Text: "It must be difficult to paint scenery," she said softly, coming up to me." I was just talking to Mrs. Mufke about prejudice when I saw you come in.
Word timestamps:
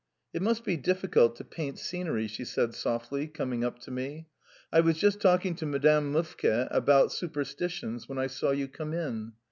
"It 0.33 0.41
must 0.41 0.63
be 0.65 0.77
difficult 0.77 1.35
to 1.35 1.43
paint 1.43 1.77
scenery," 1.77 2.25
she 2.27 2.43
said 2.43 2.73
softly, 2.73 3.27
coming 3.27 3.63
up 3.63 3.77
to 3.81 3.91
me." 3.91 4.25
I 4.73 4.79
was 4.79 4.97
just 4.97 5.21
talking 5.21 5.53
to 5.57 5.65
Mrs. 5.67 6.05
Mufke 6.11 6.67
about 6.71 7.13
prejudice 7.31 8.09
when 8.09 8.17
I 8.17 8.25
saw 8.25 8.49
you 8.49 8.67
come 8.67 8.93
in. 8.95 9.33